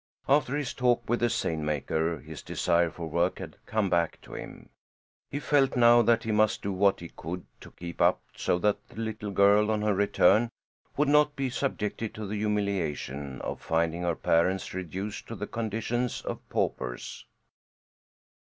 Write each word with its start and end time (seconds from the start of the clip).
After 0.27 0.57
his 0.57 0.73
talk 0.73 1.07
with 1.07 1.19
the 1.19 1.29
seine 1.29 1.61
maker 1.63 2.17
his 2.21 2.41
desire 2.41 2.89
for 2.89 3.05
work 3.07 3.37
had 3.37 3.55
come 3.67 3.87
back 3.87 4.19
to 4.23 4.33
him. 4.33 4.69
He 5.29 5.39
felt 5.39 5.75
now 5.77 6.01
that 6.01 6.23
he 6.23 6.31
must 6.31 6.63
do 6.63 6.73
what 6.73 7.01
he 7.01 7.09
could 7.09 7.45
to 7.59 7.69
keep 7.69 8.01
up 8.01 8.19
so 8.35 8.57
that 8.57 8.87
the 8.87 8.99
little 8.99 9.29
girl 9.29 9.69
on 9.69 9.83
her 9.83 9.93
return 9.93 10.49
would 10.97 11.07
not 11.07 11.35
be 11.35 11.51
subjected 11.51 12.15
to 12.15 12.25
the 12.25 12.35
humiliation 12.37 13.39
of 13.41 13.61
finding 13.61 14.01
her 14.01 14.15
parents 14.15 14.73
reduced 14.73 15.27
to 15.27 15.35
the 15.35 15.45
condition 15.45 16.09
of 16.25 16.39
paupers. 16.49 17.27